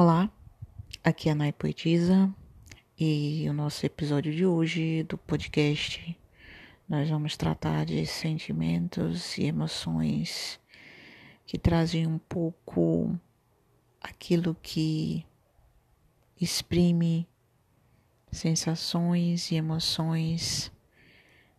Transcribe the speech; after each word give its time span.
Olá, 0.00 0.30
aqui 1.02 1.28
é 1.28 1.32
a 1.32 1.34
Nai 1.34 1.52
Poetisa 1.52 2.32
e 2.96 3.44
o 3.50 3.52
nosso 3.52 3.84
episódio 3.84 4.32
de 4.32 4.46
hoje 4.46 5.02
do 5.02 5.18
podcast 5.18 6.16
nós 6.88 7.10
vamos 7.10 7.36
tratar 7.36 7.84
de 7.84 8.06
sentimentos 8.06 9.36
e 9.36 9.46
emoções 9.46 10.60
que 11.44 11.58
trazem 11.58 12.06
um 12.06 12.16
pouco 12.16 13.18
aquilo 14.00 14.56
que 14.62 15.26
exprime 16.40 17.26
sensações 18.30 19.50
e 19.50 19.56
emoções 19.56 20.70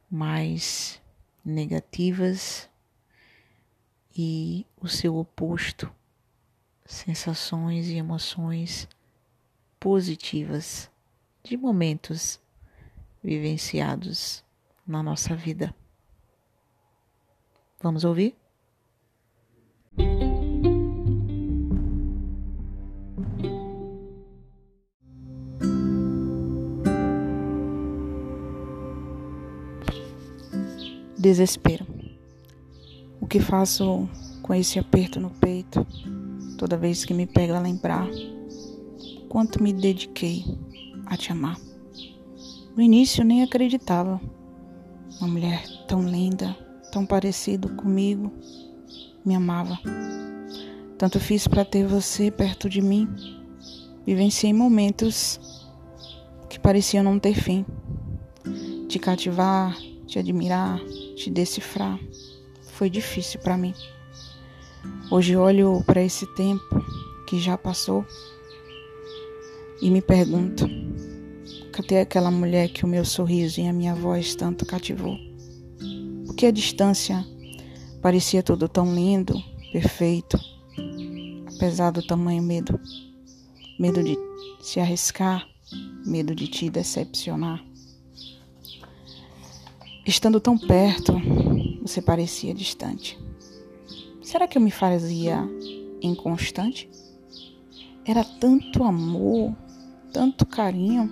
mais 0.10 1.02
negativas 1.44 2.70
e 4.16 4.66
o 4.80 4.88
seu 4.88 5.18
oposto 5.18 5.94
sensações 6.90 7.88
e 7.88 7.96
emoções 7.96 8.88
positivas 9.80 10.90
de 11.44 11.56
momentos 11.56 12.40
vivenciados 13.24 14.44
na 14.86 15.04
nossa 15.04 15.36
vida. 15.36 15.74
Vamos 17.80 18.04
ouvir? 18.04 18.36
Desespero. 31.18 31.86
O 33.22 33.28
que 33.28 33.40
faço 33.40 34.10
com 34.42 34.56
esse 34.56 34.80
aperto 34.80 35.20
no 35.20 35.30
peito? 35.30 35.86
Toda 36.60 36.76
vez 36.76 37.06
que 37.06 37.14
me 37.14 37.26
pego 37.26 37.54
a 37.54 37.60
lembrar 37.62 38.06
quanto 39.30 39.64
me 39.64 39.72
dediquei 39.72 40.44
a 41.06 41.16
te 41.16 41.32
amar. 41.32 41.58
No 42.76 42.84
início 42.84 43.24
nem 43.24 43.42
acreditava. 43.42 44.20
Uma 45.22 45.30
mulher 45.30 45.64
tão 45.88 46.04
linda, 46.04 46.54
tão 46.92 47.06
parecida 47.06 47.70
comigo, 47.70 48.30
me 49.26 49.36
amava. 49.36 49.80
Tanto 50.98 51.18
fiz 51.18 51.48
para 51.48 51.64
ter 51.64 51.88
você 51.88 52.30
perto 52.30 52.70
de 52.70 52.82
mim. 52.82 53.08
Vivenciei 54.06 54.52
momentos 54.52 55.40
que 56.50 56.60
pareciam 56.60 57.06
não 57.06 57.18
ter 57.18 57.36
fim. 57.36 57.66
Te 58.90 59.00
cativar, 59.00 59.78
te 60.06 60.20
admirar, 60.20 60.78
te 61.16 61.30
decifrar. 61.30 61.98
Foi 62.74 62.90
difícil 62.90 63.40
para 63.40 63.58
mim. 63.58 63.74
Hoje 65.12 65.36
olho 65.36 65.84
para 65.88 66.04
esse 66.04 66.28
tempo 66.36 66.86
que 67.26 67.40
já 67.40 67.58
passou 67.58 68.06
e 69.82 69.90
me 69.90 70.04
pergunto: 70.04 70.70
cadê 71.72 71.98
aquela 71.98 72.30
mulher 72.30 72.70
que 72.70 72.86
o 72.86 72.88
meu 72.88 73.04
sorriso 73.04 73.60
e 73.60 73.68
a 73.68 73.74
minha 73.74 73.96
voz 73.96 74.36
tanto 74.36 74.68
cativou? 74.68 75.18
Porque 76.28 76.46
a 76.46 76.52
distância 76.52 77.26
parecia 78.04 78.44
tudo 78.44 78.70
tão 78.70 78.94
lindo, 78.94 79.34
perfeito, 79.72 80.40
apesar 81.56 81.90
do 81.90 82.06
tamanho 82.06 82.44
medo. 82.44 82.80
Medo 83.80 84.04
de 84.04 84.16
se 84.62 84.80
arriscar, 84.80 85.44
medo 86.06 86.36
de 86.36 86.48
te 86.48 86.70
decepcionar. 86.70 87.64
Estando 90.06 90.40
tão 90.40 90.56
perto, 90.56 91.14
você 91.82 92.00
parecia 92.00 92.54
distante. 92.54 93.18
Será 94.30 94.48
que 94.48 94.60
eu 94.60 94.62
me 94.62 94.70
fazia 94.70 95.40
inconstante? 96.04 96.88
Era 98.06 98.24
tanto 98.24 98.84
amor, 98.84 99.56
tanto 100.14 100.46
carinho, 100.46 101.10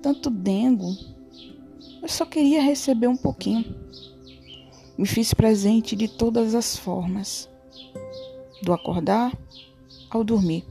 tanto 0.00 0.30
dengo. 0.30 0.96
Eu 2.00 2.08
só 2.08 2.24
queria 2.24 2.62
receber 2.62 3.08
um 3.08 3.16
pouquinho. 3.16 3.64
Me 4.96 5.08
fiz 5.08 5.34
presente 5.34 5.96
de 5.96 6.06
todas 6.06 6.54
as 6.54 6.76
formas, 6.76 7.50
do 8.62 8.72
acordar 8.72 9.36
ao 10.08 10.22
dormir. 10.22 10.64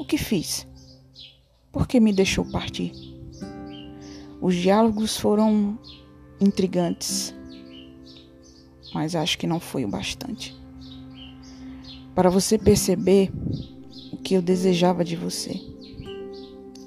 O 0.00 0.04
que 0.04 0.18
fiz? 0.18 0.66
Por 1.70 1.86
que 1.86 2.00
me 2.00 2.12
deixou 2.12 2.44
partir? 2.44 2.90
Os 4.40 4.56
diálogos 4.56 5.16
foram 5.16 5.78
intrigantes 6.40 7.32
mas 8.94 9.14
acho 9.14 9.38
que 9.38 9.46
não 9.46 9.58
foi 9.58 9.84
o 9.84 9.88
bastante. 9.88 10.56
Para 12.14 12.28
você 12.28 12.58
perceber 12.58 13.30
o 14.12 14.16
que 14.16 14.34
eu 14.34 14.42
desejava 14.42 15.04
de 15.04 15.16
você. 15.16 15.60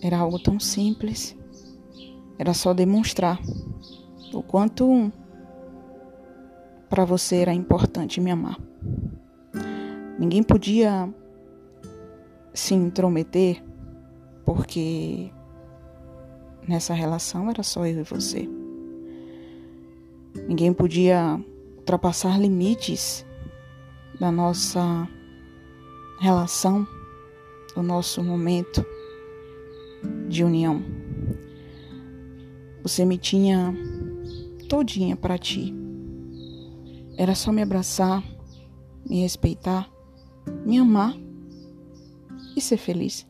Era 0.01 0.19
algo 0.19 0.37
tão 0.37 0.59
simples. 0.59 1.35
Era 2.37 2.53
só 2.53 2.73
demonstrar 2.73 3.39
o 4.33 4.43
quanto 4.43 5.11
para 6.89 7.05
você 7.05 7.37
era 7.37 7.53
importante 7.53 8.21
me 8.21 8.29
amar. 8.29 8.59
Ninguém 10.19 10.43
podia 10.43 11.09
se 12.53 12.73
intrometer 12.73 13.63
porque 14.45 15.31
nessa 16.67 16.93
relação 16.93 17.49
era 17.49 17.63
só 17.63 17.85
eu 17.85 17.99
e 17.99 18.03
você. 18.03 18.47
Ninguém 20.47 20.71
podia 20.71 21.43
ultrapassar 21.85 22.41
limites 22.41 23.23
da 24.19 24.31
nossa 24.31 25.07
relação, 26.19 26.87
do 27.75 27.83
nosso 27.83 28.23
momento 28.23 28.83
de 30.27 30.43
união. 30.43 30.83
Você 32.81 33.05
me 33.05 33.19
tinha 33.19 33.71
todinha 34.67 35.15
para 35.15 35.37
ti. 35.37 35.75
Era 37.17 37.35
só 37.35 37.51
me 37.51 37.61
abraçar, 37.61 38.23
me 39.07 39.21
respeitar, 39.21 39.87
me 40.65 40.79
amar 40.79 41.15
e 42.55 42.61
ser 42.61 42.77
feliz. 42.77 43.27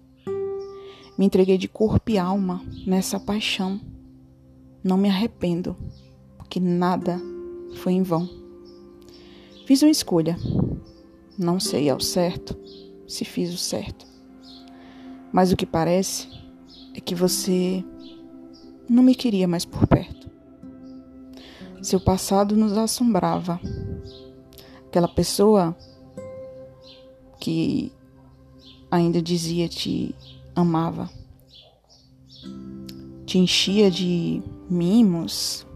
Me 1.17 1.25
entreguei 1.25 1.57
de 1.57 1.67
corpo 1.67 2.09
e 2.09 2.17
alma 2.17 2.63
nessa 2.87 3.19
paixão. 3.19 3.81
Não 4.81 4.97
me 4.97 5.09
arrependo, 5.09 5.75
porque 6.37 6.57
nada 6.61 7.19
foi 7.73 7.91
em 7.91 8.01
vão. 8.01 8.44
Fiz 9.65 9.81
uma 9.81 9.91
escolha. 9.91 10.37
Não 11.37 11.59
sei 11.59 11.89
ao 11.89 11.99
certo 11.99 12.55
se 13.07 13.25
fiz 13.25 13.53
o 13.53 13.57
certo. 13.57 14.05
Mas 15.33 15.51
o 15.51 15.57
que 15.57 15.65
parece 15.65 16.29
é 16.93 17.01
que 17.01 17.15
você 17.15 17.83
não 18.87 19.03
me 19.03 19.15
queria 19.15 19.47
mais 19.47 19.65
por 19.65 19.87
perto. 19.87 20.29
Seu 21.81 21.99
passado 21.99 22.55
nos 22.55 22.77
assombrava. 22.77 23.59
Aquela 24.87 25.07
pessoa 25.07 25.75
que 27.39 27.91
ainda 28.89 29.21
dizia 29.21 29.67
te 29.67 30.15
amava, 30.55 31.09
te 33.25 33.37
enchia 33.37 33.91
de 33.91 34.41
mimos, 34.69 35.67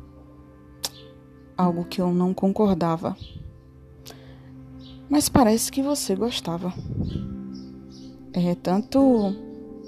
algo 1.57 1.85
que 1.85 1.99
eu 1.99 2.13
não 2.13 2.33
concordava. 2.33 3.17
Mas 5.09 5.27
parece 5.27 5.71
que 5.71 5.81
você 5.81 6.15
gostava. 6.15 6.71
É 8.31 8.53
tanto 8.53 9.33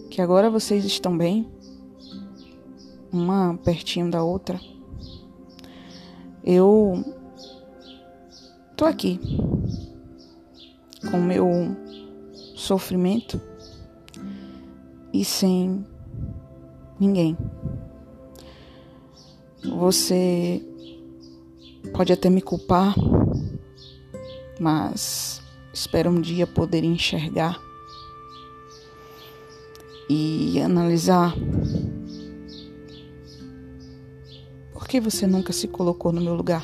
que 0.09 0.20
agora 0.20 0.50
vocês 0.50 0.84
estão 0.84 1.16
bem, 1.16 1.48
uma 3.12 3.56
pertinho 3.64 4.10
da 4.10 4.24
outra. 4.24 4.60
Eu 6.44 7.06
tô 8.76 8.86
aqui 8.86 9.20
com 11.12 11.18
meu 11.22 11.48
sofrimento 12.56 13.40
e 15.13 15.24
sem 15.24 15.86
ninguém. 17.00 17.38
Você 19.78 20.66
pode 21.94 22.12
até 22.12 22.28
me 22.28 22.42
culpar 22.42 22.95
mas 24.62 25.42
espero 25.74 26.12
um 26.12 26.22
dia 26.22 26.46
poder 26.46 26.84
enxergar 26.84 27.60
e 30.08 30.62
analisar 30.62 31.34
por 34.72 34.88
que 34.88 35.02
você 35.02 35.25
nunca 35.25 35.52
se 35.52 35.68
colocou 35.68 36.12
no 36.12 36.22
meu 36.22 36.36
lugar. 36.36 36.63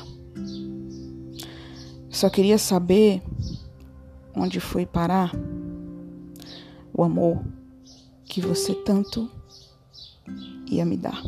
Só 2.08 2.30
queria 2.30 2.56
saber 2.56 3.20
onde 4.32 4.60
foi 4.60 4.86
parar 4.86 5.32
o 6.94 7.02
amor 7.02 7.44
que 8.24 8.40
você 8.40 8.74
tanto 8.74 9.28
ia 10.70 10.84
me 10.84 10.96
dar. 10.96 11.20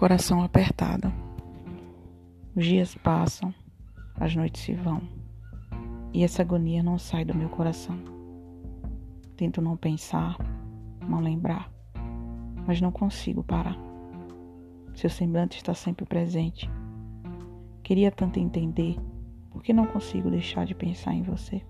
Coração 0.00 0.42
apertado. 0.42 1.12
Os 2.56 2.64
dias 2.64 2.94
passam, 2.94 3.54
as 4.18 4.34
noites 4.34 4.62
se 4.62 4.72
vão, 4.72 5.02
e 6.10 6.24
essa 6.24 6.40
agonia 6.40 6.82
não 6.82 6.98
sai 6.98 7.22
do 7.22 7.34
meu 7.34 7.50
coração. 7.50 7.98
Tento 9.36 9.60
não 9.60 9.76
pensar, 9.76 10.38
não 11.06 11.20
lembrar, 11.20 11.70
mas 12.66 12.80
não 12.80 12.90
consigo 12.90 13.44
parar. 13.44 13.76
Seu 14.94 15.10
semblante 15.10 15.58
está 15.58 15.74
sempre 15.74 16.06
presente. 16.06 16.70
Queria 17.82 18.10
tanto 18.10 18.40
entender 18.40 18.96
por 19.50 19.62
que 19.62 19.74
não 19.74 19.84
consigo 19.84 20.30
deixar 20.30 20.64
de 20.64 20.74
pensar 20.74 21.12
em 21.12 21.22
você. 21.22 21.62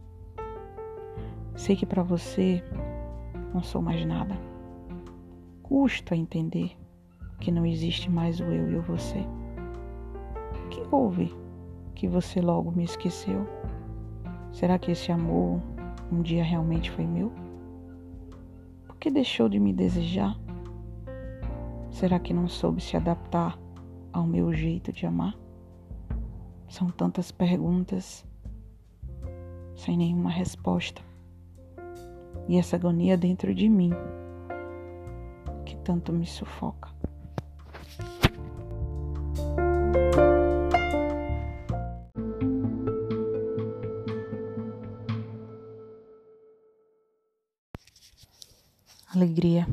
Sei 1.57 1.75
que 1.75 1.85
para 1.85 2.05
você 2.05 2.63
não 3.53 3.61
sou 3.61 3.83
mais 3.83 4.07
nada. 4.07 4.39
Custa 5.65 6.15
entender 6.15 6.80
que 7.41 7.51
não 7.51 7.65
existe 7.65 8.11
mais 8.11 8.39
o 8.39 8.45
eu 8.45 8.71
e 8.71 8.77
o 8.77 8.83
você. 8.83 9.27
Que 10.71 10.83
houve 10.91 11.35
que 11.95 12.07
você 12.07 12.41
logo 12.41 12.71
me 12.71 12.85
esqueceu? 12.85 13.47
Será 14.53 14.79
que 14.79 14.91
esse 14.93 15.11
amor 15.11 15.61
um 16.13 16.23
dia 16.23 16.45
realmente 16.45 16.91
foi 16.91 17.07
meu? 17.07 17.33
Por 18.87 18.97
que 18.97 19.11
deixou 19.11 19.49
de 19.49 19.59
me 19.59 19.73
desejar? 19.73 20.39
Será 21.91 22.19
que 22.21 22.35
não 22.35 22.49
soube 22.49 22.81
se 22.81 22.97
adaptar 22.97 23.59
ao 24.13 24.27
meu 24.27 24.53
jeito 24.53 24.93
de 24.93 25.07
amar? 25.07 25.35
São 26.69 26.89
tantas 26.89 27.33
perguntas 27.33 28.25
sem 29.75 29.97
nenhuma 29.97 30.31
resposta 30.31 31.03
e 32.49 32.57
essa 32.57 32.77
agonia 32.77 33.17
dentro 33.17 33.55
de 33.55 33.69
mim 33.69 33.93
que 35.65 35.77
tanto 35.77 36.13
me 36.13 36.27
sufoca. 36.27 37.00
Alegria. 49.21 49.69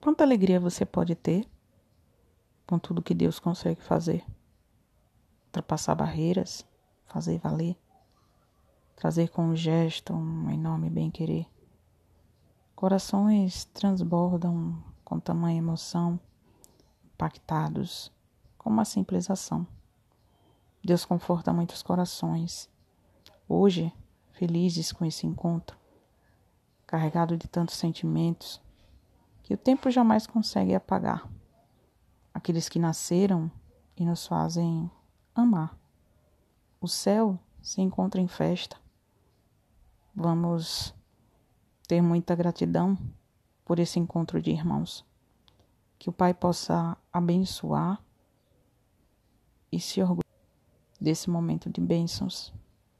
Quanta 0.00 0.24
alegria 0.24 0.58
você 0.58 0.84
pode 0.84 1.14
ter 1.14 1.46
com 2.66 2.76
tudo 2.76 3.00
que 3.00 3.14
Deus 3.14 3.38
consegue 3.38 3.80
fazer? 3.80 4.24
Ultrapassar 5.46 5.94
barreiras, 5.94 6.66
fazer 7.06 7.38
valer 7.38 7.76
trazer 8.96 9.28
com 9.28 9.44
um 9.44 9.54
gesto 9.54 10.12
um 10.12 10.50
enorme 10.50 10.90
bem-querer. 10.90 11.46
Corações 12.74 13.64
transbordam 13.66 14.82
com 15.04 15.20
tamanha 15.20 15.58
emoção, 15.58 16.18
impactados 17.14 18.10
com 18.58 18.70
uma 18.70 18.84
simples 18.84 19.30
ação. 19.30 19.64
Deus 20.82 21.04
conforta 21.04 21.52
muitos 21.52 21.80
corações. 21.80 22.68
Hoje, 23.48 23.92
felizes 24.32 24.90
com 24.90 25.04
esse 25.04 25.28
encontro, 25.28 25.78
carregado 26.90 27.36
de 27.36 27.46
tantos 27.46 27.76
sentimentos 27.76 28.60
que 29.44 29.54
o 29.54 29.56
tempo 29.56 29.90
jamais 29.90 30.26
consegue 30.26 30.74
apagar. 30.74 31.30
Aqueles 32.34 32.68
que 32.68 32.80
nasceram 32.80 33.48
e 33.96 34.04
nos 34.04 34.26
fazem 34.26 34.90
amar. 35.32 35.78
O 36.80 36.88
céu 36.88 37.38
se 37.62 37.80
encontra 37.80 38.20
em 38.20 38.26
festa 38.26 38.76
Vamos 40.14 40.92
ter 41.86 42.02
muita 42.02 42.34
gratidão 42.34 42.98
por 43.64 43.78
esse 43.78 44.00
encontro 44.00 44.42
de 44.42 44.50
irmãos. 44.50 45.04
Que 45.98 46.10
o 46.10 46.12
Pai 46.12 46.34
possa 46.34 46.96
abençoar 47.12 48.02
e 49.70 49.78
se 49.78 50.02
orgulhar 50.02 50.24
desse 51.00 51.30
momento 51.30 51.70
de 51.70 51.80
bênçãos 51.80 52.52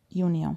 e 0.08 0.22
união. 0.22 0.56